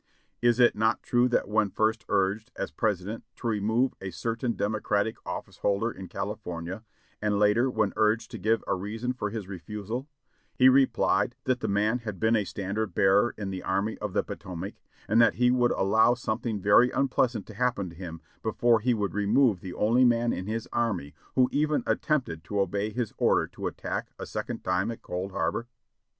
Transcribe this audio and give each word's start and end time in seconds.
Is 0.41 0.59
it 0.59 0.75
not 0.75 1.03
THE 1.03 1.09
CAPITA!, 1.09 1.17
IN 1.17 1.23
THE 1.23 1.29
DOG 1.29 1.29
DAYS 1.29 1.45
589 1.45 1.45
true 1.45 1.45
that 1.45 1.49
when 1.53 1.69
first 1.69 2.05
urged, 2.09 2.51
as 2.55 2.71
President, 2.71 3.23
to 3.35 3.47
remove 3.47 3.93
a 4.01 4.09
certain 4.09 4.51
Dem 4.53 4.73
ocratic 4.73 5.15
office 5.27 5.57
holder 5.59 5.91
in 5.91 6.07
CaHfornia, 6.07 6.81
and 7.21 7.37
later, 7.37 7.69
when 7.69 7.93
urged 7.95 8.31
to 8.31 8.39
give 8.39 8.63
a 8.65 8.73
reason 8.73 9.13
for 9.13 9.29
his 9.29 9.47
refusal, 9.47 10.07
he 10.55 10.69
replied 10.69 11.35
that 11.43 11.59
the 11.59 11.67
man 11.67 11.99
had 11.99 12.19
been 12.19 12.35
a 12.35 12.45
standard 12.45 12.95
bearer 12.95 13.35
in 13.37 13.51
the 13.51 13.61
Army 13.61 13.95
of 13.99 14.13
the 14.13 14.23
Potomac, 14.23 14.81
and 15.07 15.21
that 15.21 15.35
he 15.35 15.51
would 15.51 15.71
allow 15.73 16.15
something 16.15 16.59
very 16.59 16.89
unpleasant 16.89 17.45
to 17.45 17.53
happen 17.53 17.91
to 17.91 17.95
him 17.95 18.21
before 18.41 18.79
he 18.79 18.95
would 18.95 19.13
remove 19.13 19.59
the 19.61 19.75
only 19.75 20.03
man 20.03 20.33
in 20.33 20.47
his 20.47 20.67
army 20.73 21.13
who 21.35 21.47
even 21.51 21.83
attempted 21.85 22.43
to 22.43 22.59
obey 22.59 22.89
his 22.89 23.13
order 23.19 23.45
to 23.45 23.67
attack 23.67 24.09
a 24.17 24.25
second 24.25 24.63
time 24.63 24.89
at 24.89 25.03
Cold 25.03 25.29
Plarbor? 25.29 25.67